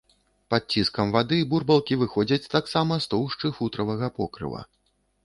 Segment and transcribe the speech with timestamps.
[0.51, 4.65] Пад ціскам вады бурбалкі выходзяць таксама з тоўшчы футравага покрыва.